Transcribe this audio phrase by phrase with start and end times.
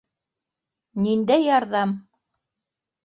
[1.07, 1.95] Ниндәй ярҙам?